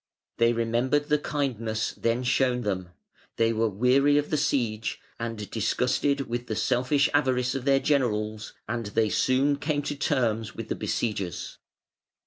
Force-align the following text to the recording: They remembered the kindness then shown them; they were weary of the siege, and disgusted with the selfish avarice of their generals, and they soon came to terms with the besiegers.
They 0.37 0.51
remembered 0.51 1.09
the 1.09 1.19
kindness 1.19 1.93
then 1.93 2.23
shown 2.23 2.61
them; 2.61 2.89
they 3.35 3.53
were 3.53 3.69
weary 3.69 4.17
of 4.17 4.31
the 4.31 4.35
siege, 4.35 4.99
and 5.19 5.47
disgusted 5.51 6.21
with 6.21 6.47
the 6.47 6.55
selfish 6.55 7.07
avarice 7.13 7.53
of 7.53 7.65
their 7.65 7.79
generals, 7.79 8.53
and 8.67 8.87
they 8.87 9.09
soon 9.09 9.57
came 9.57 9.83
to 9.83 9.95
terms 9.95 10.55
with 10.55 10.69
the 10.69 10.75
besiegers. 10.75 11.59